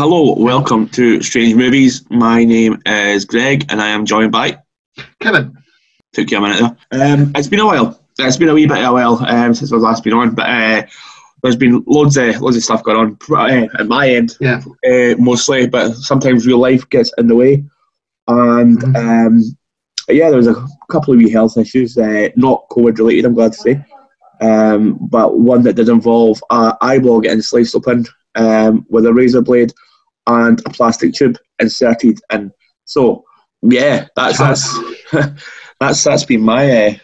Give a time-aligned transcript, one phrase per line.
[0.00, 2.06] Hello, welcome to Strange Movies.
[2.08, 4.56] My name is Greg, and I am joined by
[5.20, 5.54] Kevin.
[6.14, 7.12] Took you a minute there.
[7.12, 8.02] Um, it's been a while.
[8.18, 10.48] It's been a wee bit of a while um, since I've last been on, but
[10.48, 10.86] uh,
[11.42, 14.62] there's been loads of loads of stuff going on uh, at my end, Yeah.
[14.90, 15.66] uh, mostly.
[15.66, 17.62] But sometimes real life gets in the way,
[18.26, 19.26] and Mhm.
[19.26, 19.42] um,
[20.08, 23.26] yeah, there was a couple of wee health issues, uh, not COVID related.
[23.26, 23.84] I'm glad to say,
[24.40, 29.42] um, but one that did involve a eyeball getting sliced open um, with a razor
[29.42, 29.72] blade
[30.26, 32.52] and a plastic tube inserted in.
[32.84, 33.24] So
[33.62, 34.78] yeah, that's that's
[35.80, 36.94] that's that's been my uh,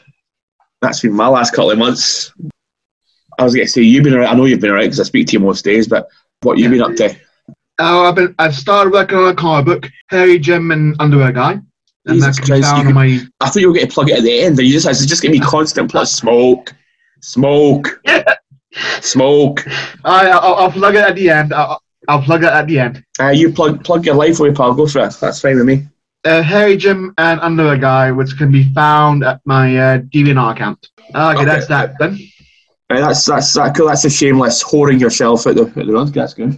[0.81, 2.33] that's been my last couple of months.
[3.39, 4.29] I was going to say you've been around.
[4.29, 5.87] I know you've been around because I speak to you most days.
[5.89, 6.09] But
[6.43, 7.15] what you've been up to?
[7.79, 8.35] Oh, I've been.
[8.39, 11.65] I've started working on a comic book, Harry, Jim, and Underwear Guy, and
[12.07, 13.21] Jesus that be Christ, on my.
[13.41, 14.59] I thought you were going to plug it at the end.
[14.59, 16.75] And you just it's just going to be constant plus smoke,
[17.21, 18.01] smoke,
[19.01, 19.67] smoke.
[20.05, 21.53] I, I'll, I'll plug it at the end.
[21.55, 23.05] I'll, I'll plug it at the end.
[23.21, 24.75] Uh, you plug plug your life away, pal.
[24.75, 25.17] Go for it.
[25.21, 25.87] That's fine with me.
[26.25, 30.89] Uh, Harry, Jim, and Underwear Guy, which can be found at my uh, DeviantArt account.
[31.15, 31.45] Okay, Okay.
[31.45, 32.19] that's that then.
[32.91, 33.89] Right, that's that's that, cool.
[33.89, 36.11] That's a shameless whoring yourself at the at the run.
[36.13, 36.53] That's good.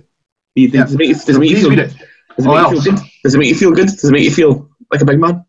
[0.54, 0.84] Do you think- Yeah.
[0.84, 1.94] Does it make you, does it make you feel good?
[2.36, 3.00] Does it make you feel good?
[3.24, 3.86] Does it make you feel good?
[3.88, 5.44] Does it make you feel like a big man?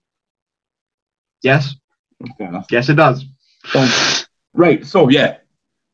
[1.42, 1.76] Yes,
[2.70, 3.26] yes, it does.
[4.54, 5.38] Right, so yeah,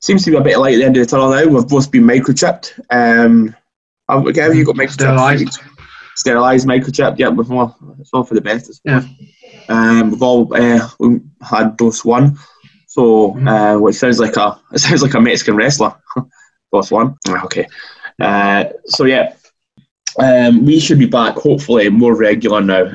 [0.05, 1.45] seems to be a bit of light at the end of the tunnel now.
[1.45, 2.79] We've both been microchipped.
[2.91, 3.55] Um,
[4.09, 4.91] have have you got microchipped?
[4.91, 5.59] Sterilised.
[6.15, 7.17] Sterilised, microchipped.
[7.19, 8.81] Yeah, we've all, it's all for the best.
[8.85, 9.03] Yeah.
[9.67, 12.37] Um, we've all uh, we had dose one,
[12.87, 13.49] so Mhm.
[13.49, 15.93] uh, which sounds like a it sounds like a Mexican wrestler.
[16.73, 17.15] dose one.
[17.27, 17.67] Ah, Okay.
[18.21, 19.33] Uh, so yeah,
[20.19, 22.91] um, we should be back hopefully more regular now.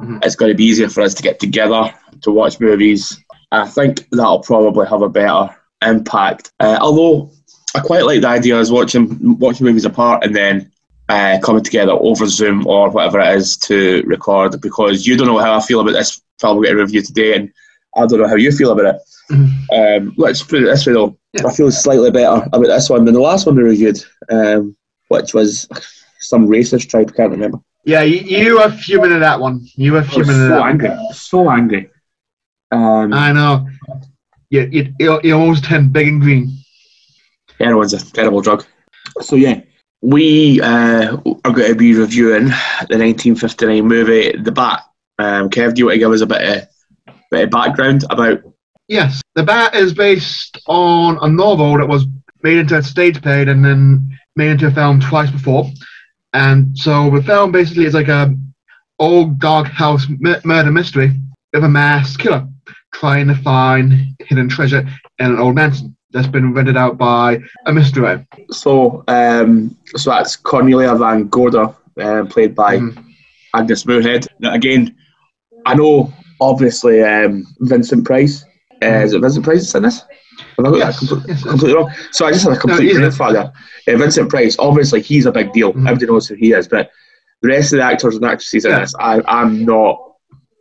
[0.00, 0.24] Mhm.
[0.24, 1.92] It's going to be easier for us to get together
[2.22, 3.22] to watch movies.
[3.52, 6.52] I think that'll probably have a better impact.
[6.60, 7.30] Uh, although
[7.74, 10.70] I quite like the idea of watching watching movies apart and then
[11.08, 15.38] uh, coming together over Zoom or whatever it is to record because you don't know
[15.38, 17.50] how I feel about this film we're going to review today and
[17.96, 19.00] I don't know how you feel about it.
[19.30, 19.98] Mhm.
[19.98, 21.46] Um, let's put it this way though, Yeah.
[21.46, 23.98] I feel slightly better about this one than the last one we reviewed,
[24.30, 24.74] um,
[25.08, 25.68] which was
[26.20, 27.58] some racist tribe, I can't remember.
[27.84, 29.66] Yeah, you, you are fuming at that one.
[29.76, 30.60] You were I fuming at so that.
[30.60, 30.68] one.
[30.70, 31.90] angry, so angry.
[32.70, 33.66] Um, I know.
[34.50, 36.58] You, you, you, you almost turned big and green.
[37.58, 38.64] heroin's a terrible drug.
[39.20, 39.60] So yeah,
[40.00, 44.84] we uh, are going to be reviewing the 1959 movie The Bat.
[45.18, 48.40] Um, Kev, do you want to give us a bit of, bit of background about?
[48.86, 52.06] Yes, The Bat is based on a novel that was
[52.42, 55.70] made into a stage play and then made into a film twice before.
[56.32, 58.34] And so the film basically is like a
[58.98, 61.12] old dark house m- murder mystery
[61.52, 62.46] with a mass killer
[62.92, 64.80] trying to find hidden treasure
[65.18, 68.26] in an old mansion that's been rented out by a mystery.
[68.50, 73.04] So um, so that's Cornelia Van Gorder, uh, played by Mhm.
[73.54, 74.26] Agnes Moorehead.
[74.40, 74.96] Now again,
[75.66, 78.44] I know obviously um, Vincent Price.
[78.82, 80.02] Uh, is it Vincent Price that's in this?
[80.56, 81.92] Have I got Yes, that complete- yes, completely wrong?
[82.12, 83.14] So I just had a complete he's brain in it.
[83.14, 83.52] fart there.
[83.94, 85.72] Uh, Vincent Price, obviously he's a big deal.
[85.72, 85.86] Mhm.
[85.88, 86.90] Everybody knows who he is, but
[87.42, 88.80] the rest of the actors and actresses in Yeah.
[88.80, 89.98] this, I, I'm not,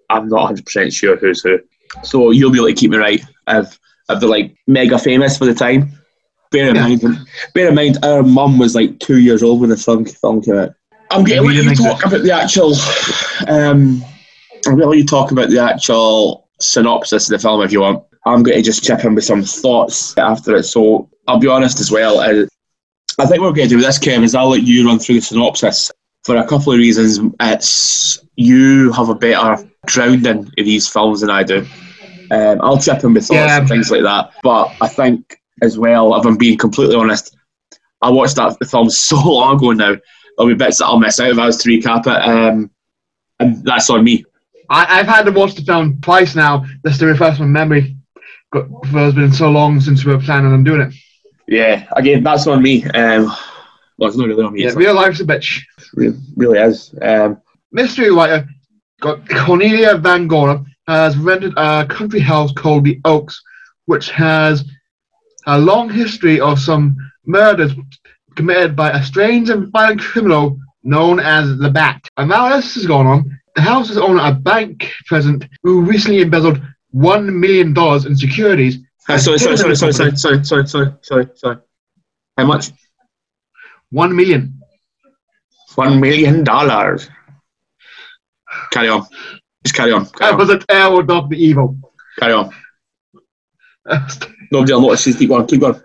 [0.09, 1.59] I'm not 100 percent sure who's who.
[2.03, 5.45] So you'll be able to keep me right if if they're like mega famous for
[5.45, 5.91] the time.
[6.51, 6.83] Bear in Yeah.
[6.83, 7.01] mind,
[7.53, 10.55] bear in mind, our mum was like two years old when the film film came
[10.57, 10.69] out.
[11.11, 12.73] I'm going to let you talk about the actual.
[13.47, 14.03] Um,
[14.65, 17.81] I'm going to let you talk about the actual synopsis of the film if you
[17.81, 18.03] want.
[18.25, 20.63] I'm going to just chip in with some thoughts after it.
[20.63, 22.19] So I'll be honest as well.
[22.19, 22.45] I,
[23.19, 24.99] I think what we're going to do with this, Kev, is I'll let you run
[24.99, 25.91] through the synopsis
[26.23, 27.19] for a couple of reasons.
[27.39, 31.65] It's you have a better grounding in these films than I do.
[32.31, 33.59] Um, I'll chip in with thoughts Yeah.
[33.59, 34.31] and things like that.
[34.43, 37.35] But I think as well, if I'm being completely honest,
[38.01, 39.95] I watched that film so long ago now.
[40.37, 42.69] There'll be bits that I'll miss out if I was to recap it, um,
[43.39, 44.23] and that's on me.
[44.69, 47.95] I, I've had to watch the film twice now just to refresh my memory.
[48.51, 50.93] Because it's been so long since we were planning on doing it.
[51.47, 52.83] Yeah, again, that's on me.
[52.85, 53.25] Um,
[53.97, 54.63] well, it's not really on me.
[54.63, 55.61] Yeah, real life's a bitch.
[55.97, 56.93] It really is.
[57.01, 57.41] Um,
[57.71, 58.47] Mystery writer
[59.01, 63.41] got Cornelia Van Gorder has rented a country house called the Oaks,
[63.85, 64.63] which has
[65.45, 66.95] a long history of some
[67.25, 67.73] murders
[68.35, 72.07] committed by a strange and violent criminal known as the Bat.
[72.17, 73.39] And now this is going on.
[73.55, 76.61] The house is owned by a bank president who recently embezzled
[76.91, 78.77] one million dollars in securities.
[79.09, 81.57] uh, sorry, sorry, sorry, sorry, sorry, sorry, sorry, sorry, sorry, sorry.
[82.37, 82.71] How much?
[83.89, 84.61] One million.
[85.75, 87.09] One million dollars.
[88.71, 89.05] Carry on.
[89.67, 90.05] Just carry on.
[90.05, 90.39] Carry That on.
[90.39, 91.77] was a tale of the evil.
[92.19, 92.53] Carry on.
[94.51, 95.03] Nobody will notice.
[95.17, 95.45] Keep going.
[95.45, 95.81] Keep going.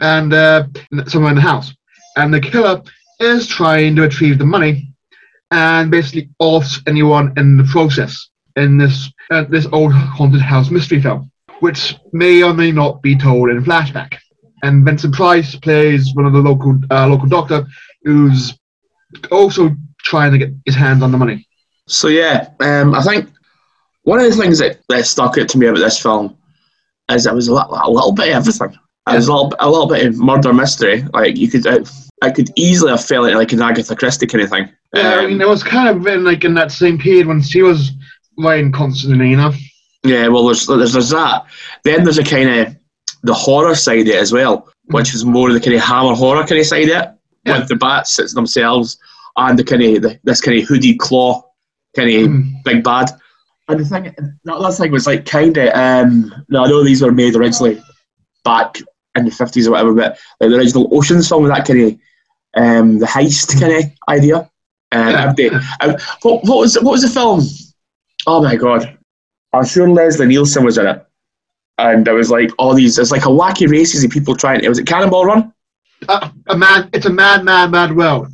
[0.00, 0.64] and uh,
[1.06, 1.74] somewhere in the house.
[2.16, 2.82] And the killer
[3.18, 4.94] is trying to retrieve the money
[5.50, 11.02] and basically offs anyone in the process in this uh, this old haunted house mystery
[11.02, 11.30] film,
[11.60, 14.16] which may or may not be told in flashback.
[14.62, 17.66] And Vincent Price plays one of the local uh, local doctor
[18.02, 18.54] who's
[19.30, 19.70] also
[20.04, 21.46] trying to get his hands on the money.
[21.90, 23.28] So yeah, um, I think
[24.02, 26.36] one of the things that, that stuck out to me about this film
[27.10, 28.78] is it was a, little, a little bit of everything.
[29.08, 31.02] It was a little, a little bit of murder mystery.
[31.12, 31.80] Like you could, I,
[32.22, 34.68] I could easily have felt it like an Agatha Christie kind of thing.
[34.94, 37.42] Yeah, I Um, mean, it was kind of written like in that same period when
[37.42, 37.90] she was
[38.38, 39.52] writing constantly, you.
[40.04, 41.44] Yeah, well, there's, there's there's that.
[41.84, 42.76] Then there's a kind of
[43.22, 46.46] the horror side of it as well, which is more the kind of hammer horror
[46.46, 47.08] kind of side of it,
[47.44, 47.58] Yeah.
[47.58, 48.96] with the bats themselves
[49.36, 51.42] and the kind of the, this kind of hooded claw,
[51.96, 52.64] kind of Mm.
[52.64, 53.10] big bad.
[53.68, 54.14] And the thing,
[54.44, 55.68] that other thing was like kind of.
[55.74, 57.80] Um, now I know these were made originally
[58.44, 58.78] back
[59.16, 61.98] in the fifties or whatever, but like the original Ocean's film with that kind of
[62.56, 64.36] um, the heist kind of idea.
[64.92, 65.22] Uh, Yeah.
[65.30, 67.42] everybody- uh, what, what was what was the film?
[68.26, 68.98] Oh my god!
[69.52, 71.06] I'm sure Leslie Nielsen was in it,
[71.78, 72.98] and there was like all these.
[72.98, 74.64] It's like a wacky races of people trying.
[74.64, 75.52] It was it Cannonball Run?
[76.08, 78.28] Uh, a man, it's a mad, mad, mad world.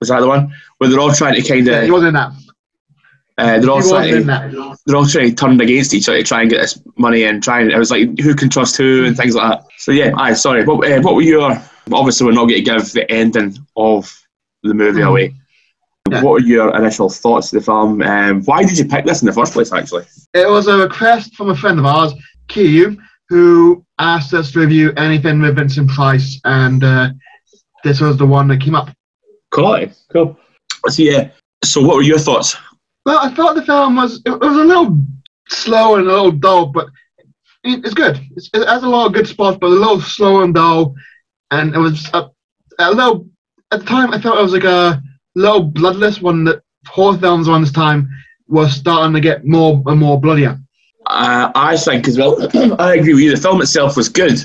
[0.00, 1.92] Was that the one where they're all trying to kind Yeah, he of?
[1.92, 2.32] wasn't in that.
[3.38, 4.26] Uh, they're He all trying.
[4.26, 7.22] To, they're all trying to turn against each other to try and get this money
[7.24, 7.70] and trying.
[7.70, 9.66] It was like who can trust who and things like that.
[9.78, 10.64] So yeah, aye, sorry.
[10.64, 11.52] What, uh, what were your?
[11.92, 14.12] Obviously, we're not going to give the ending of
[14.64, 15.08] the movie Mhm.
[15.08, 15.34] away.
[16.10, 16.22] Yeah.
[16.22, 18.02] What were your initial thoughts of the film?
[18.02, 19.72] Um, why did you pick this in the first place?
[19.72, 20.04] Actually,
[20.34, 22.12] It was a request from a friend of ours,
[22.48, 22.96] Kiyu,
[23.28, 27.10] who asked us to review anything with Vincent Price, and uh,
[27.84, 28.90] this was the one that came up.
[29.50, 30.36] Cool, cool.
[30.88, 31.28] So yeah.
[31.64, 32.56] So what were your thoughts?
[33.04, 34.98] Well, I thought the film was it was a little
[35.48, 36.88] slow and a little dull, but
[37.64, 38.20] it's good.
[38.36, 40.94] It's, it has a lot of good spots, but a little slow and dull,
[41.50, 42.30] and it was a,
[42.78, 43.26] a little.
[43.70, 45.02] At the time, I felt it was like a
[45.34, 48.08] little bloodless one that horror films around this time
[48.48, 50.58] was starting to get more and more bloodier.
[51.06, 52.36] Uh, I think as well.
[52.80, 53.34] I agree with you.
[53.34, 54.38] The film itself was good,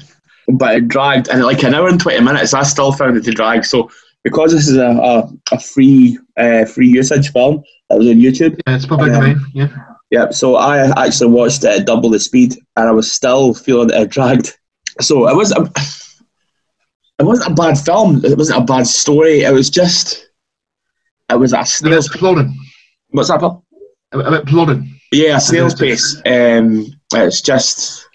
[0.48, 3.32] but it dragged, and like an hour and twenty minutes, I still found it to
[3.32, 3.66] drag.
[3.66, 3.90] So
[4.24, 8.60] because this is a a, a free uh, free usage film that was on YouTube.
[8.68, 9.46] Yeah, it's public Um, domain.
[9.54, 9.68] Yeah.
[10.12, 10.34] Yep.
[10.34, 14.10] So I actually watched it at double the speed, and I was still feeling it
[14.10, 14.56] dragged.
[15.02, 15.62] So it was a,
[17.20, 18.24] it wasn't a bad film.
[18.24, 19.42] It wasn't a bad story.
[19.42, 20.30] It was just
[21.31, 22.10] it was a A snail's.
[22.10, 22.56] plodding.
[23.10, 23.64] What's that, Paul?
[24.12, 25.00] A, a bit plodding.
[25.12, 26.16] Yeah, snail's pace.
[26.26, 28.08] Um, it's just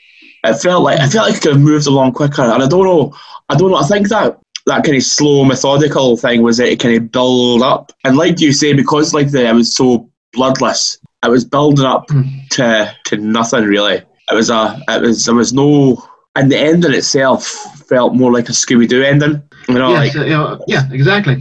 [0.45, 2.85] it felt like I felt like it could have moved along quicker, and I don't
[2.85, 3.15] know.
[3.49, 3.77] I don't know.
[3.77, 7.93] I think that that kind of slow, methodical thing was it kind of build up,
[8.05, 12.07] and like you say, because like the it was so bloodless, it was building up
[12.09, 12.49] Mm.
[12.51, 13.97] to to nothing really.
[14.31, 16.03] It was a it was there was no,
[16.37, 17.47] and the ending itself
[17.89, 19.43] felt more like a Scooby Doo ending.
[19.69, 21.37] You know, Yes, like uh, yeah, exactly.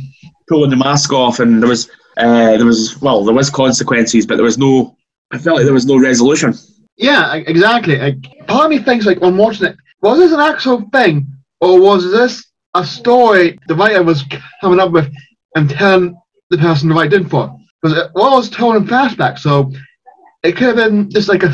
[0.50, 4.36] pulling the mask off, and there was uh, there was well there was consequences, but
[4.36, 4.96] there was no.
[5.32, 6.54] I felt like there was no resolution.
[6.96, 7.98] Yeah, exactly.
[7.98, 11.28] Like, part of me thinks, like, when watching it, was this an actual thing,
[11.62, 12.44] or was this
[12.78, 14.24] a story the writer was
[14.62, 15.14] coming up with
[15.56, 16.18] and telling
[16.50, 17.56] the person to write in for?
[17.82, 19.72] Because it was told in flashback, so
[20.44, 21.54] it could have been just like a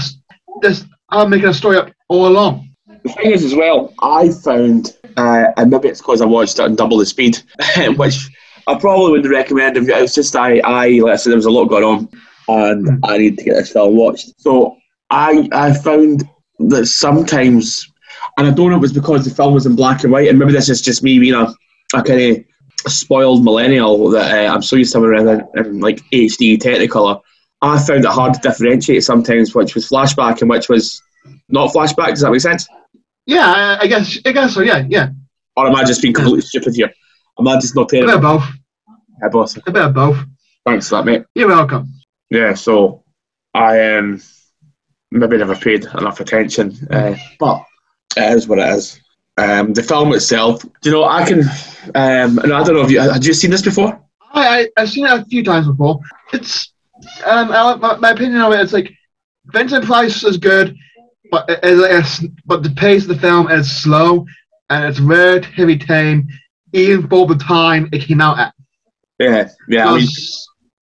[0.61, 0.85] this.
[1.09, 2.69] I'm making a story up all along.
[3.03, 6.63] The thing is, as well, I found, uh, and maybe it's because I watched it
[6.63, 7.37] on double the speed,
[7.97, 8.29] which
[8.67, 9.77] I probably wouldn't recommend.
[9.77, 12.09] If it was just I, I, like I said, there was a lot going on,
[12.47, 14.39] and I need to get this film watched.
[14.39, 14.77] So
[15.09, 16.23] I, I found
[16.59, 17.91] that sometimes,
[18.37, 20.27] and I don't know if it was because the film was in black and white,
[20.27, 21.53] and maybe this is just me being a,
[21.93, 26.01] a kind of spoiled millennial that uh, I'm so used to having in, in like
[26.11, 27.21] HD Technicolor.
[27.61, 31.01] I found it hard to differentiate sometimes which was flashback and which was
[31.47, 32.09] not flashback.
[32.09, 32.67] Does that make sense?
[33.25, 34.19] Yeah, I, I guess.
[34.25, 34.61] I guess so.
[34.61, 35.09] Yeah, yeah.
[35.55, 36.91] Or am I just being completely stupid here?
[37.39, 38.43] Am I just not paying A bit of both.
[39.21, 39.57] Yeah, both.
[39.67, 40.17] A bit of both.
[40.65, 41.25] Thanks for that, mate.
[41.35, 41.93] You're welcome.
[42.29, 43.03] Yeah, so
[43.53, 44.21] I um,
[45.11, 47.63] maybe never paid enough attention, uh, but
[48.17, 48.99] it is what it is.
[49.37, 51.41] Um, the film itself, you know, I can,
[51.95, 53.99] um, and I don't know if you had you seen this before?
[54.33, 55.99] I, I I've seen it a few times before.
[56.33, 56.71] It's
[57.25, 58.59] um I, my, my opinion of it.
[58.59, 58.93] It's like
[59.45, 60.75] Vincent Price is good,
[61.31, 64.25] but it is s but the pace of the film is slow
[64.69, 66.27] and it's relatively tame,
[66.73, 68.53] even for the time it came out at.
[69.19, 69.89] Yeah, yeah.
[69.89, 70.07] I mean,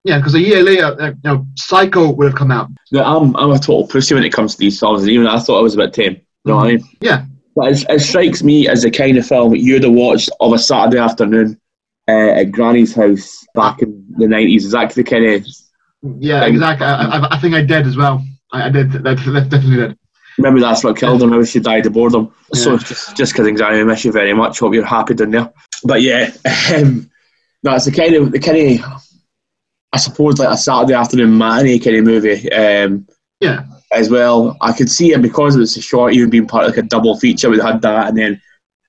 [0.03, 2.69] yeah, because a year later, uh, you know, Psycho would have come out.
[2.91, 5.39] no, I'm I'm a total pussy when it comes to these films, and even I
[5.39, 6.21] thought I was a bit tame.
[6.45, 6.83] You know what I mean?
[7.01, 7.25] Yeah.
[7.55, 10.59] But it, it strikes me as the kind of film you'd have watched of a
[10.59, 11.59] Saturday afternoon
[12.07, 14.65] uh, at Granny's house back in the nineties.
[14.65, 15.45] Is that the kind of
[16.19, 16.85] Yeah, Um, exactly.
[16.87, 18.23] I, I, I think I did as well.
[18.51, 18.91] I, I did.
[18.91, 19.97] That, that definitely did.
[20.37, 21.29] Maybe that's what killed him.
[21.31, 22.33] Maybe she died of boredom.
[22.53, 22.77] So Yeah.
[22.79, 24.59] just just because anxiety, I miss you very much.
[24.59, 25.51] Hope you're happy down there.
[25.83, 26.31] But yeah,
[26.75, 27.09] um,
[27.63, 29.03] No, it's the kind of the kind of
[29.93, 32.51] I suppose like a Saturday afternoon matinee kind of movie.
[32.51, 33.07] Um,
[33.41, 33.65] Yeah.
[33.91, 34.57] As well.
[34.61, 36.87] I could see it because it was a short, even being part of like a
[36.87, 37.49] double feature.
[37.49, 38.41] We had that, and then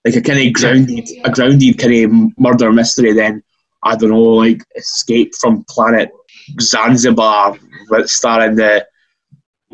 [0.04, 3.12] like a kind of grounded, a grounded kind of murder mystery.
[3.12, 3.42] Then
[3.82, 6.10] I don't know, like Escape from Planet
[6.60, 7.56] Zanzibar,
[7.90, 8.86] with- starring the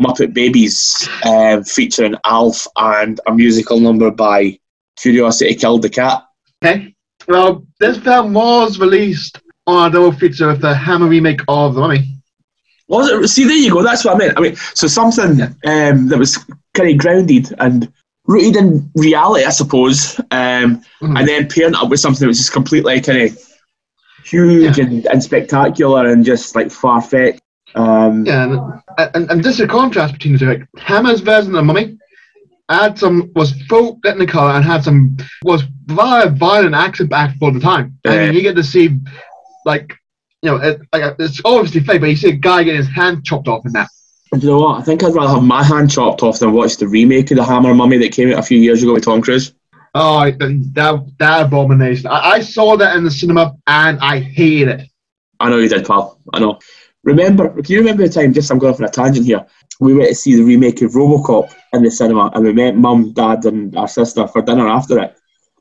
[0.00, 4.58] Muppet Babies, um, featuring Alf and a musical number by
[4.96, 6.24] Curiosity Killed the Cat.
[6.64, 6.94] Okay.
[7.26, 11.80] Well, this film was released on a double feature with the Hammer remake of The
[11.80, 12.17] Mummy.
[12.88, 13.28] Was it?
[13.28, 13.82] See, there you go.
[13.82, 14.38] That's what I meant.
[14.38, 16.38] I mean, so something um, that was
[16.74, 17.92] kind of grounded and
[18.26, 21.18] rooted in reality, I suppose, um, Mhm.
[21.18, 23.38] and then pairing it up with something that was just completely kind of
[24.24, 27.40] huge and, and spectacular and just like far fetched.
[27.74, 28.44] Um, Yeah,
[28.98, 30.46] and, and, and just a contrast between the two.
[30.48, 31.98] Like, Hammer's version of The Mummy
[32.70, 37.60] had some was full technicolor and had some was rather violent action back for the
[37.60, 37.96] time.
[38.06, 38.26] I Yeah.
[38.26, 38.98] mean, you get to see
[39.64, 39.94] like
[40.42, 43.24] you know it, like it's obviously fake, but you see a guy getting his hand
[43.24, 43.88] chopped off in that.
[44.32, 44.80] and you know what?
[44.80, 47.44] I think I'd rather have my hand chopped off than watch the remake of the
[47.44, 49.52] Hammer Mummy that came out a few years ago with Tom Cruise.
[49.94, 52.06] Oh, that that abomination!
[52.06, 54.88] I, I saw that in the cinema and I hated it.
[55.40, 56.20] I know you did, pal.
[56.32, 56.58] I know.
[57.04, 57.48] Remember?
[57.48, 58.32] Can you remember the time?
[58.32, 59.46] Just I'm going off on a tangent here.
[59.80, 63.12] We went to see the remake of RoboCop in the cinema, and we met mum,
[63.12, 65.16] dad, and our sister for dinner after it.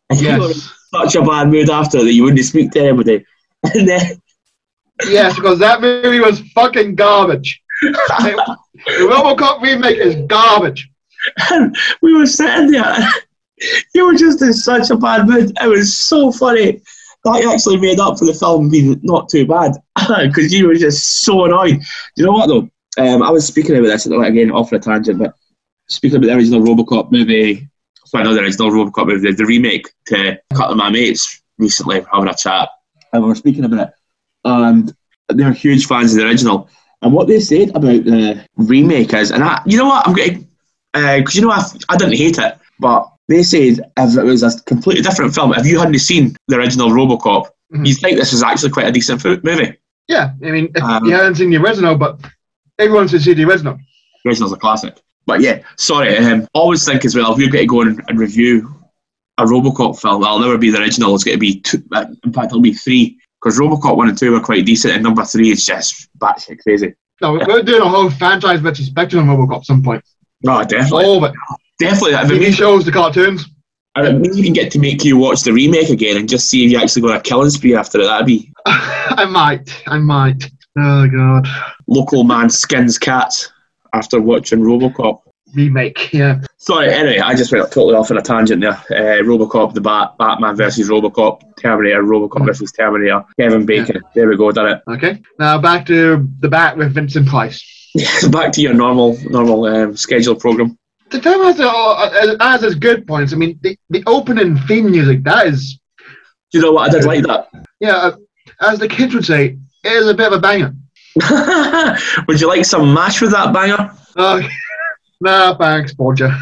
[0.09, 3.25] And you were in such a bad mood after that you wouldn't speak to anybody.
[3.63, 4.21] And then
[5.05, 7.61] yes, because that movie was fucking garbage.
[7.81, 10.89] the RoboCop remake is garbage.
[11.51, 12.97] And we were sitting there.
[13.93, 15.51] You were just in such a bad mood.
[15.61, 16.81] It was so funny.
[17.23, 19.73] That actually made up for the film being not too bad
[20.23, 21.81] because you were just so annoyed.
[22.15, 22.69] You know what though?
[22.97, 25.33] Um, I was speaking about this again off on a tangent, but
[25.89, 27.67] speaking about the original RoboCop movie,
[28.05, 31.41] sorry, not the original RoboCop movie, the, the remake to a couple of my mates
[31.57, 32.69] recently having a chat,
[33.13, 33.93] and we were speaking about it,
[34.45, 34.93] and
[35.29, 36.69] they're huge fans of the original.
[37.01, 40.47] And what they said about the remake is, and I, you know what, I'm getting
[40.93, 44.59] because you know I, I didn't hate it, but they said if it was a
[44.63, 47.85] completely different film, if you hadn't seen the original RoboCop, Mhm.
[47.85, 49.73] you'd think this was actually quite a decent movie.
[50.07, 52.17] Yeah, I mean, if Um, you hadn't seen the original, but
[52.79, 53.77] everyone should see the original.
[54.23, 55.01] The original's a classic.
[55.25, 56.17] But yeah, sorry.
[56.17, 58.73] Um, always think as well if you're going to go and, and review
[59.37, 61.13] a RoboCop film, that'll never be the original.
[61.13, 61.83] It's going to be two.
[61.91, 65.03] Uh, in fact, it'll be three because RoboCop one and two were quite decent, and
[65.03, 66.93] number three is just batshit crazy.
[67.21, 70.03] No, we're doing a whole franchise retrospective on RoboCop at some point.
[70.43, 71.37] No, definitely, All of it.
[71.79, 72.13] definitely.
[72.13, 73.45] TV means, shows, the cartoons.
[73.97, 76.71] means we can get to make you watch the remake again and just see if
[76.71, 79.81] you actually go on a killing spree after it, that'd be I might.
[79.87, 80.49] I might.
[80.77, 81.47] Oh god.
[81.87, 83.51] local man skins cats
[83.93, 85.21] after watching RoboCop.
[85.55, 86.13] Remake.
[86.13, 86.41] Yeah.
[86.57, 88.73] Sorry, anyway, I just went totally off on a tangent there.
[88.91, 94.01] Uh, Robocop, the Bat, Batman versus Robocop, Terminator, Robocop versus Terminator, Kevin Bacon.
[94.13, 94.81] There we go, done it.
[94.87, 95.21] Okay.
[95.39, 97.63] Now back to the bat with Vincent Price.
[98.29, 100.77] Back to your normal, normal um, scheduled program.
[101.09, 103.33] The film has, uh, has its good points.
[103.33, 105.79] I mean, the, the opening theme music, that is,
[106.53, 106.89] you know what?
[106.89, 107.49] I did like that.
[107.79, 108.17] yeah, uh,
[108.61, 110.75] as the kids would say, it is a bit of a banger.
[112.27, 113.91] Would you like some mash with that banger?
[114.17, 114.41] Uh,
[115.21, 116.35] no, thanks, Bodger.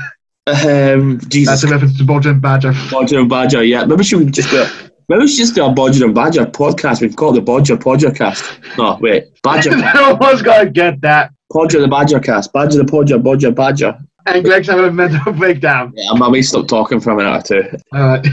[0.47, 2.73] Um, Jesus, That's a reference to Bodger and Badger.
[2.91, 3.63] Bodger and Badger.
[3.63, 4.61] Yeah, maybe we should just do.
[4.61, 7.01] A, maybe we should just do a Bodger and Badger podcast.
[7.01, 8.77] We've called the Bodger Podgercast.
[8.77, 11.31] No, wait, Badger, no one's gonna get that.
[11.51, 13.97] Podger the Badger cast, Badger the Podger, Bodger Badger.
[14.27, 15.93] And Greg's having a mental breakdown.
[15.95, 18.27] Yeah, I might stop talking for a minute or two.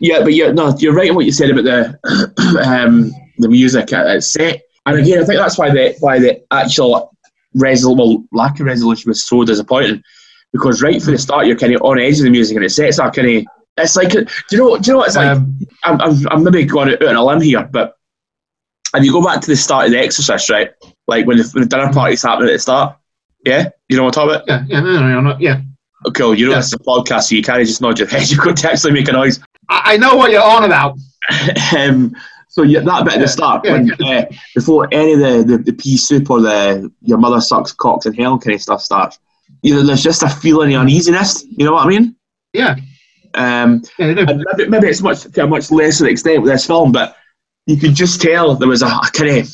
[0.00, 1.98] Yeah, but yeah, no, you're right in what you said about the
[2.66, 6.42] um, the music at, at set, and again, I think that's why the why the
[6.50, 7.13] actual
[7.56, 10.02] resol well, lack of resolution was so disappointing,
[10.52, 12.70] because right from the start you're kind of on edge of the music, and it
[12.70, 13.44] sets that kind of
[13.76, 15.36] it's like do you know do you know what it's like?
[15.36, 17.96] Um, I'm, I'm, I'm maybe going out on a limb here, but
[18.94, 20.70] if you go back to the start of The Exorcist, right,
[21.08, 22.96] like when the, when the dinner party's happening at the start,
[23.44, 24.68] yeah, you know what I'm talking about?
[24.68, 25.60] yeah, yeah, no, no, no, no, yeah.
[26.06, 26.34] Oh, cool.
[26.34, 26.58] You know Yeah.
[26.58, 28.30] this is a podcast, so you can't just nod your head.
[28.30, 29.40] You've got to actually make a noise.
[29.68, 30.96] I, I know what you're on about.
[31.76, 32.14] um,
[32.54, 35.58] so yeah, that bit at Yeah, the start, when, uh, before any of the, the,
[35.58, 39.18] the pea soup or the your mother sucks cocks in hell kind of stuff starts,
[39.62, 41.44] you know, there's just a feeling of uneasiness.
[41.50, 42.14] You know what I mean?
[42.52, 42.76] Yeah,
[43.34, 46.92] Um, yeah, and maybe, maybe it's much to a much lesser extent with this film,
[46.92, 47.16] but
[47.66, 49.52] you could just tell there was a, a kind of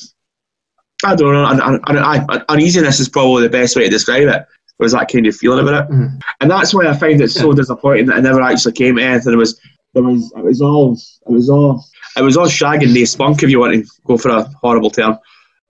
[1.03, 1.97] I don't know, un, un, un,
[2.29, 4.29] un- uneasiness is probably the best way to describe it.
[4.29, 6.21] There was that kind of feeling about it, Mhm.
[6.43, 9.33] and that's why I find it so disappointing that it never actually came to anything.
[9.33, 9.59] It was
[9.95, 10.93] there was it was all
[11.27, 11.83] it was all
[12.17, 14.91] it was all shag and no spunk if you want to go for a horrible
[14.91, 15.19] term.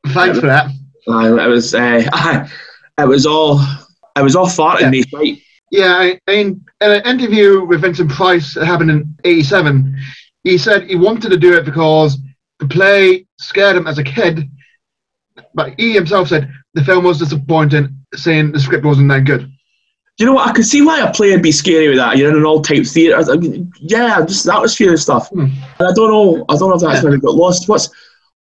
[0.09, 0.70] Thanks for that.
[1.09, 2.49] Uh, it was uh,
[2.99, 3.61] it was all
[4.16, 5.38] it was all fart and no spite.
[5.70, 9.97] Yeah, I, I in an interview with Vincent Price that happened in '87,
[10.42, 12.18] he said he wanted to do it because
[12.59, 14.50] the play scared him as a kid,
[15.54, 19.50] but he himself said the film was disappointing, saying the script wasn't that good.
[20.20, 20.50] Do you know what?
[20.50, 22.18] I could see why a play would be scary with that.
[22.18, 23.16] You're in an all type theatre.
[23.16, 25.30] I mean, yeah, just that was scary stuff.
[25.30, 25.46] Hmm.
[25.78, 26.44] And I don't know.
[26.50, 27.04] I don't know if that's Yeah.
[27.04, 27.70] where it got lost.
[27.70, 27.88] What's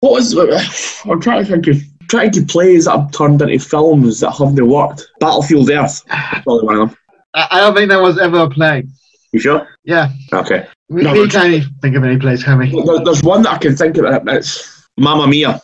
[0.00, 0.34] what was?
[1.06, 4.66] I'm trying to think of trying to plays that have turned into films that haven't
[4.66, 5.06] worked.
[5.20, 6.04] Battlefield Earth,
[6.42, 6.98] probably one of them.
[7.34, 8.82] I, I don't think that was ever a play.
[9.30, 9.68] You sure?
[9.84, 10.66] Yeah, Okay.
[10.88, 12.72] we, No, we can't even think of any plays, can we?
[12.72, 14.04] There- There's one that I can think of.
[14.26, 15.62] It's Mamma Mia.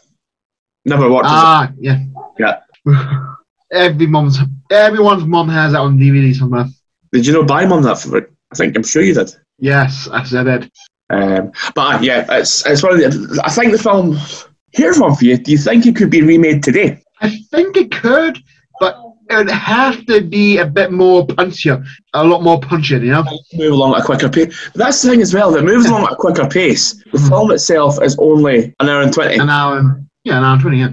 [0.84, 1.32] Never watched it.
[1.32, 1.98] Ah, yeah.
[2.38, 2.60] Yeah.
[3.72, 4.38] Every mom's,
[4.74, 6.66] everyone's mom has that on DVD somewhere.
[7.12, 8.30] Did you know buy mum that for it?
[8.52, 9.34] I think I'm sure you did.
[9.58, 10.70] Yes, I said it.
[11.10, 13.40] Um, but uh, yeah, it's it's one of the.
[13.44, 14.16] I think the film.
[14.72, 15.36] Here's one for you.
[15.38, 17.00] Do you think it could be remade today?
[17.20, 18.42] I think it could,
[18.80, 18.98] but
[19.30, 23.22] it would have to be a bit more punchier, a lot more punchier, you know?
[23.54, 24.70] Move along at a quicker pace.
[24.72, 25.54] But that's the thing as well.
[25.54, 27.28] It moves along at a quicker pace, the Mhm.
[27.28, 29.36] film itself is only an hour and twenty.
[29.36, 30.88] An hour, and- yeah, an hour and 20, yeah.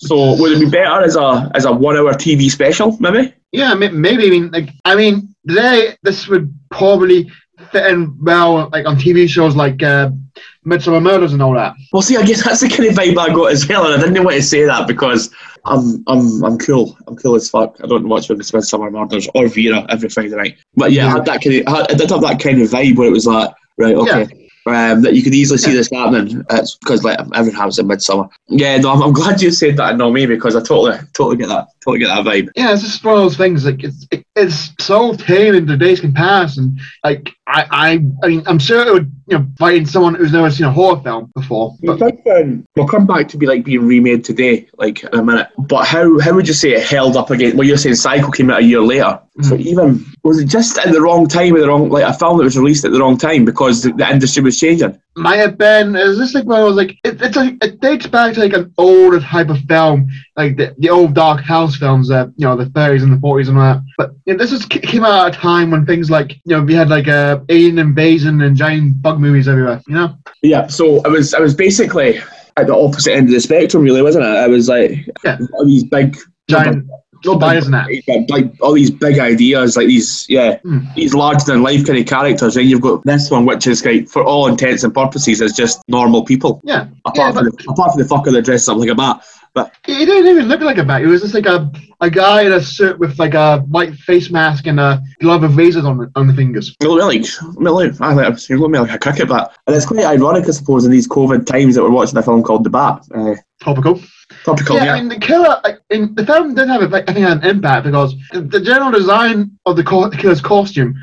[0.00, 3.34] So would it be better as a as a one hour TV special, maybe?
[3.52, 7.30] Yeah, maybe, I mean, like, I mean, today, this would probably
[7.72, 10.10] fit in well, like, on TV shows like uh,
[10.64, 11.74] Midsomer Murders and all that.
[11.92, 14.06] Well, see, I guess that's the kind of vibe I got as well, and I
[14.06, 15.34] didn't want to say that because
[15.66, 16.96] I'm I'm I'm cool.
[17.06, 17.76] I'm cool as fuck.
[17.82, 20.58] I don't watch the Midsomer Murders or Vera every Friday night.
[20.76, 23.08] But yeah, I had that kind of, I, did have that kind of vibe where
[23.08, 24.28] it was like, right, okay.
[24.66, 26.44] Um, that you could easily see this happening.
[26.50, 28.28] It's because like everything happens in midsummer.
[28.48, 29.96] Yeah, no, I'm, I'm glad you said that.
[29.96, 32.50] No, me because I totally, totally get that, totally get that vibe.
[32.56, 33.64] Yeah, it's just one of those things.
[33.64, 36.78] Like it's it, it's so tame in today's comparison.
[37.04, 37.90] Like I, I
[38.22, 41.00] I mean I'm sure it would you know find someone who's never seen a horror
[41.02, 41.76] film before.
[41.82, 45.24] But think, um, we'll come back to be like being remade today, like in a
[45.24, 45.48] minute.
[45.58, 47.56] But how how would you say it held up against?
[47.56, 49.20] Well, you're saying Psycho came out a year later.
[49.42, 52.38] So even was it just at the wrong time, at the wrong like a film
[52.38, 55.00] that was released at the wrong time because the, the industry was changing?
[55.16, 58.32] Might have been is this like one of like it, it's like it dates back
[58.34, 62.30] to like an older type of film like the, the old dark house films that
[62.36, 64.64] you know the 30s and the 40s and all that but you know, this is
[64.66, 67.78] came out at a time when things like you know we had like uh, alien
[67.78, 70.68] invasion and giant bug movies everywhere you know Yeah.
[70.68, 72.20] So i was it was basically
[72.56, 74.44] at the opposite end of the spectrum, really, wasn't it?
[74.44, 74.92] It was like
[75.24, 75.38] Yeah.
[75.64, 76.16] these big
[76.48, 76.88] giant
[77.66, 80.78] and that Like, like all these big ideas, like these, yeah, Hmm.
[80.96, 82.56] these larger than life kind of characters.
[82.56, 85.82] And you've got this one, which is like, for all intents and purposes, is just
[85.88, 86.60] normal people.
[86.64, 89.22] yeah Apart, Yeah, from, the, apart from the fucker that dresses up like a bat.
[89.52, 91.00] But He didn't even look like a bat.
[91.00, 94.30] He was just like a, a guy in a suit with like a white face
[94.30, 96.74] mask and a glove of razors on the, on the fingers.
[96.80, 96.86] it
[97.66, 99.52] like, I like, you look me like a cricket bat.
[99.66, 102.44] And it's quite ironic, I suppose, in these COVID times that we're watching a film
[102.44, 103.06] called The Bat.
[103.12, 104.00] Uh, Topical.
[104.44, 104.94] Topical, yeah, yeah.
[104.94, 105.60] I mean the killer.
[105.64, 108.90] like, In the film did have, a, I think, an impact because the, the general
[108.90, 110.94] design of the co- killer's costume,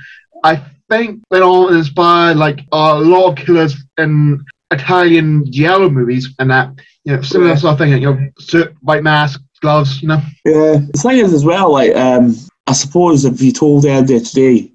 [0.43, 6.30] I think, went on and inspired like a lot of killers in Italian giallo movies
[6.39, 6.71] and that.
[7.06, 7.56] You know, similar Yeah.
[7.56, 8.02] sort of thing.
[8.02, 10.02] You know, suit, white mask, gloves.
[10.02, 10.21] You know.
[10.45, 12.36] Yeah, the thing is as well, like um,
[12.67, 14.71] I suppose if you told Eddie today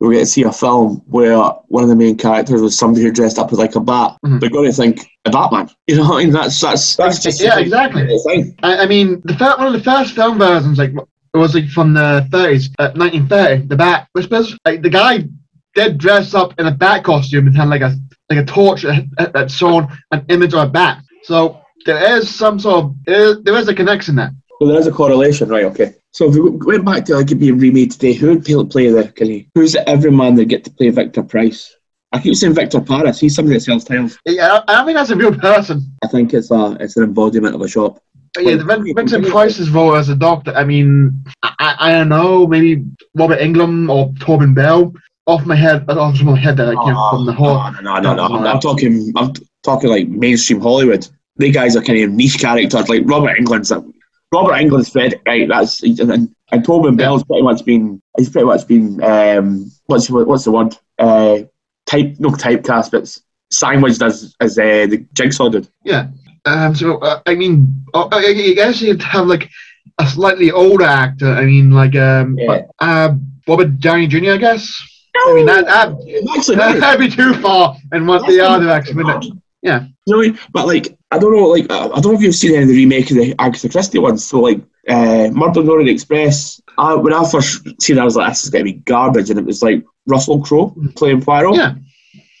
[0.00, 1.36] we were going to see a film where
[1.68, 4.40] one of the main characters was somebody who dressed up as like a bat, Mhm.
[4.40, 5.68] they're going to think a Batman.
[5.86, 8.06] You know, what I mean that's that's that's just Yeah, exactly.
[8.26, 8.56] thing.
[8.62, 10.92] I, I mean, the fir- one of the first film versions, like
[11.34, 14.56] it was like from the 30s, uh, 1930, the Bat Whispers.
[14.64, 15.24] Like the guy
[15.74, 17.94] did dress up in a bat costume and had like a
[18.30, 21.02] like a torch that, shone an image of a bat.
[21.24, 24.32] So there is some sort of there is a connection there.
[24.60, 25.64] So there is a correlation, right?
[25.64, 25.94] Okay.
[26.12, 28.98] So if we went back to like it being remade today, who would play, the
[28.98, 31.74] of who's the everyman that get to play Victor Price?
[32.12, 33.20] I keep saying Victor Paris.
[33.20, 34.18] He's somebody that sells tiles.
[34.26, 35.96] Yeah, I, think that's a real person.
[36.04, 38.02] I think it's a it's an embodiment of a shop.
[38.34, 40.52] But yeah, the Vin- Vincent Price's role as a doctor.
[40.52, 44.92] I mean, I, I, don't know, maybe Robert Englund or Tobin Bell.
[45.26, 47.56] Off my head, off my head, that I you know, from the whole.
[47.56, 48.36] Oh, no, no, no, no.
[48.36, 49.12] I'm, I'm talking.
[49.16, 51.08] I'm talking like mainstream Hollywood.
[51.36, 52.88] They guys are kind of niche characters.
[52.88, 53.70] Like Robert Englund's.
[53.70, 53.82] A,
[54.32, 55.48] Robert Englund's Fred, right?
[55.48, 58.00] That's and, and Tobin Bell's pretty much been.
[58.16, 59.02] He's pretty much been.
[59.02, 60.76] Um, what's what's the word?
[60.98, 61.40] Uh,
[61.86, 63.16] type no typecast, but
[63.50, 65.68] sandwiched as as uh, the Jigsaw did.
[65.84, 66.08] Yeah.
[66.44, 69.50] Um, so uh, I mean, uh, I guess you'd have like
[69.98, 71.28] a slightly older actor.
[71.28, 72.46] I mean, like um, Yeah.
[72.46, 73.14] but, uh,
[73.48, 74.32] Robert Downey Jr.
[74.32, 74.80] I guess.
[75.16, 76.80] I mean, that that no.
[76.80, 79.32] that'd be too far in what the other wouldn't it?
[79.62, 79.84] Yeah.
[80.06, 80.38] You know what I mean?
[80.52, 81.48] But like, I don't know.
[81.48, 83.98] Like, I don't know if you've seen any of the remake of the Agatha Christie
[83.98, 84.24] ones.
[84.24, 86.60] So like, uh, Murder on the Orient Express.
[86.78, 89.38] I, when I first seen it, I was like, this is gonna be garbage, and
[89.38, 91.56] it was like Russell Crowe playing Poirot.
[91.56, 91.74] Yeah.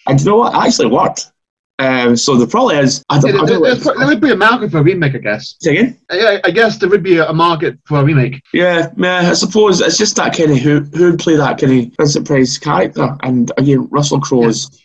[0.06, 0.54] And you know what?
[0.54, 1.30] It actually worked.
[1.78, 4.20] Um, so the problem is, I don't, Yeah, I there, don't there's pro- there would
[4.20, 5.56] be a market for a remake, I guess.
[5.60, 5.98] Say again?
[6.10, 8.42] I, I guess there would be a market for a remake.
[8.52, 9.30] Yeah, yeah.
[9.30, 12.26] I suppose it's just that kind of who who would play that kind of Vincent
[12.26, 14.76] Price character, and again Russell Crowe's uh,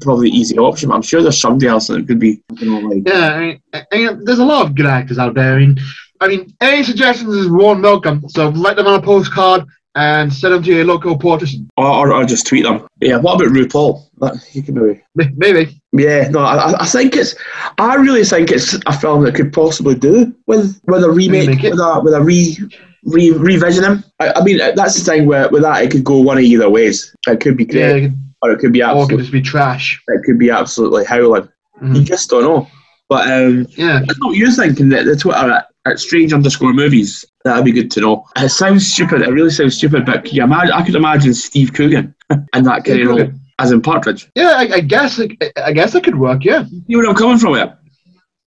[0.00, 0.90] probably the easy option.
[0.92, 2.42] I'm sure there's somebody else that could be.
[2.58, 5.34] You know, like, Yeah, I mean, I mean, there's a lot of good actors out
[5.34, 5.54] there.
[5.54, 5.78] I mean,
[6.20, 8.28] I mean, any suggestions is warm welcome.
[8.28, 9.64] So write them on a postcard
[9.96, 11.68] and send them to your local politician.
[11.76, 12.86] or, or, or just tweet them.
[13.00, 13.18] Yeah.
[13.18, 14.02] What about RuPaul?
[14.18, 15.02] That, he could maybe.
[15.36, 15.80] Maybe.
[15.92, 17.34] Yeah, no, I, I think it's.
[17.78, 21.78] I really think it's a film that could possibly do with with a remake, with
[21.78, 22.56] a with a re,
[23.04, 24.04] re revision him.
[24.18, 26.68] I, I mean, that's the thing where with that it could go one of either
[26.70, 27.14] ways.
[27.28, 29.32] It could be Yeah, great, could- or it could be or it could absolutely, just
[29.32, 30.02] be trash.
[30.08, 31.48] it could be absolutely howling.
[31.82, 32.04] You Mhm.
[32.04, 32.68] just don't know.
[33.08, 33.96] But um, Yeah.
[33.96, 37.24] I know what you're thinking that the Twitter at, at strange underscore movies.
[37.44, 38.24] That'd be good to know.
[38.36, 39.22] It sounds stupid.
[39.22, 40.06] It really sounds stupid.
[40.06, 40.72] But you imagine?
[40.72, 42.14] I could imagine Steve Coogan
[42.54, 44.30] in that kind of as in Partridge.
[44.34, 46.44] Yeah, I, I guess it, I guess it could work.
[46.44, 46.64] Yeah.
[46.86, 47.54] You know where I'm coming from?
[47.56, 47.74] yeah.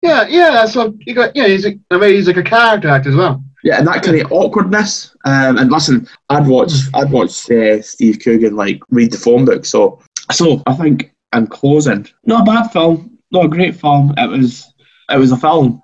[0.03, 0.67] Yeah, yeah.
[0.75, 1.35] What you got.
[1.37, 3.43] Yeah, he's a, I mean, he's like a character actor as well.
[3.63, 5.15] Yeah, and that kind of awkwardness.
[5.25, 9.65] Um, and listen, I'd watch, I'd watch uh, Steve Coogan like read the phone book.
[9.65, 10.01] So,
[10.33, 14.15] so I think in closing, not a bad film, not a great film.
[14.17, 14.73] It was,
[15.11, 15.83] it was a film.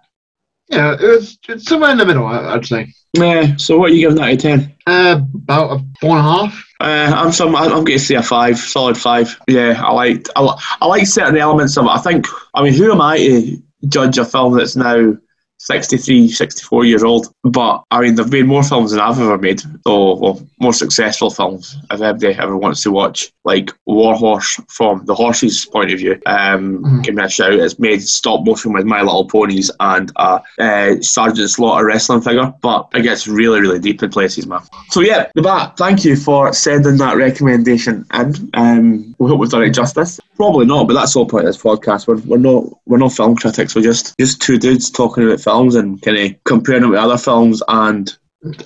[0.68, 2.26] Yeah, it was it's somewhere in the middle.
[2.26, 2.92] I'd say.
[3.14, 3.56] Yeah.
[3.56, 4.76] So what are you giving that out of ten?
[4.86, 6.68] Uh, about a four and a half.
[6.80, 7.56] Uh, I'm some.
[7.56, 9.34] I'm going to say a five, solid five.
[9.48, 10.28] Yeah, I liked.
[10.36, 11.90] I, I like certain elements of it.
[11.90, 12.26] I think.
[12.54, 15.16] I mean, who am I to judge a film that's now
[15.58, 17.28] 63, 64 years old?
[17.44, 19.60] But I mean, they've made more films than I've ever made.
[19.86, 21.76] So, well, more successful films.
[21.90, 26.20] If anybody ever wants to watch, like War Horse from the horse's point of view,
[26.26, 27.02] um, Mhm.
[27.04, 27.52] give me a shout.
[27.54, 32.52] It's made stop motion with My Little Ponies and a uh, Sergeant Slaughter wrestling figure,
[32.60, 34.60] but it gets really, really deep in places, man.
[34.90, 35.76] So yeah, the bat.
[35.76, 38.50] Thank you for sending that recommendation in.
[38.54, 40.20] Um, we hope we've done it justice.
[40.36, 42.06] Probably not, but that's all point of this podcast.
[42.06, 43.74] We're, we're not we're not film critics.
[43.74, 47.16] We're just just two dudes talking about films and kind of comparing them with other
[47.16, 48.04] films and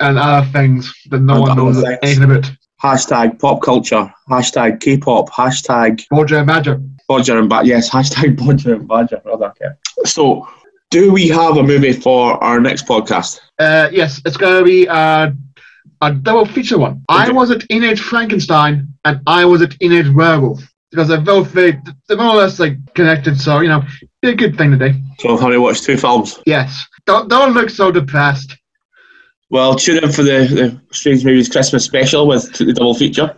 [0.01, 2.51] and other things that no one knows anything about.
[2.83, 6.81] hashtag pop culture, hashtag K-pop, hashtag Bodger and Badger.
[7.09, 7.69] Bodger and Badger.
[7.69, 9.23] Yes, hashtag Bodger and Badger.
[9.25, 9.71] Rather, okay.
[10.05, 10.49] So,
[10.91, 13.39] do we have a movie for our next podcast?
[13.59, 15.31] Uh, yes, it's going to be uh,
[16.01, 17.05] a double feature one.
[17.09, 20.61] I was at teenage Frankenstein, and I was at teenage werewolf
[20.93, 23.41] because they're both very, they're more or less like connected.
[23.41, 23.83] So you know,
[24.21, 24.95] be a good thing today.
[25.19, 26.39] So, I've only watched two films?
[26.47, 28.57] Yes, don't don't look so depressed.
[29.51, 33.35] Well, tune in for the, the Strange Movies Christmas special with the double feature.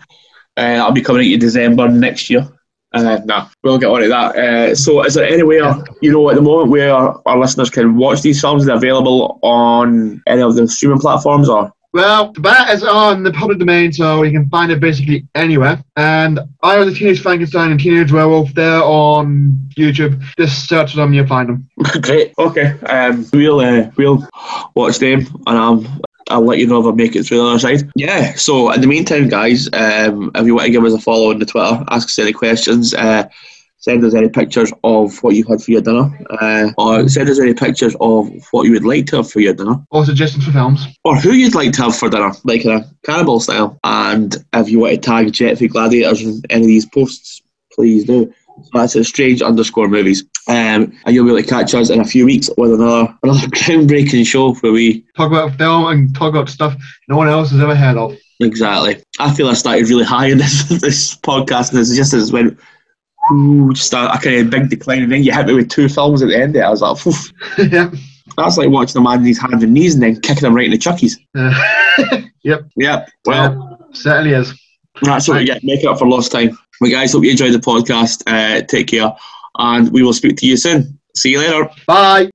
[0.56, 2.48] Uh, that'll be coming out in December next year.
[2.92, 4.36] Uh, nah, we'll get on to that.
[4.36, 8.22] Uh, so, is there anywhere, you know, at the moment where our listeners can watch
[8.22, 8.62] these films?
[8.62, 11.72] Are they available on any of the streaming platforms or?
[11.94, 15.80] Well, the bat is on the public domain, so you can find it basically anywhere.
[15.94, 18.52] And I was a teenage Frankenstein and teenage werewolf.
[18.52, 20.20] They're on YouTube.
[20.37, 21.70] Just search them, you'll find them.
[22.02, 22.35] Great.
[22.37, 22.76] Okay.
[22.87, 24.26] Um, we'll uh, we'll
[24.74, 27.59] watch them, and um, I'll let you know if I make it through the other
[27.61, 27.88] side.
[27.94, 28.35] Yeah.
[28.35, 31.38] So in the meantime, guys, um, if you want to give us a follow on
[31.38, 33.28] the Twitter, ask us any questions, uh,
[33.85, 36.07] send us any pictures of what you had for your dinner,
[36.40, 39.53] uh, or send us any pictures of what you would like to have for your
[39.55, 40.87] dinner, Or suggestions for films.
[41.05, 43.79] or who you'd like to have for dinner, like in a cannibal style.
[43.85, 47.42] And if you want to tag Jet for Gladiators in any of these posts,
[47.75, 48.33] please do.
[48.62, 50.25] So that's at strange underscore movies.
[50.49, 53.47] Um, and you'll be able to catch us in a few weeks with another another
[53.59, 56.75] groundbreaking show where we Talk about film and talk about stuff
[57.09, 58.16] no one else has ever heard of.
[58.40, 59.03] exactly.
[59.18, 62.59] I feel I started really high in this this podcast, and it's just as went.
[63.32, 65.88] Ooh, just a, a kind of big decline, and then you hit me with two
[65.88, 66.56] films at the end.
[66.56, 66.64] Of it.
[66.64, 67.12] I was like, Phew.
[67.70, 67.90] yeah.
[68.37, 70.66] that's like watching a man on his hands and knees and then kicking him right
[70.66, 71.14] in the chuckies.
[71.34, 72.68] Uh, yep.
[72.76, 74.52] Yeah, well, Yeah, certainly is.
[75.02, 75.64] that's what we get.
[75.64, 76.56] Make it up for lost time.
[76.80, 78.22] Well, guys, hope you enjoyed the podcast.
[78.26, 79.12] Uh, take care,
[79.58, 80.98] and we will speak to you soon.
[81.16, 81.70] See you later.
[81.87, 82.34] Bye.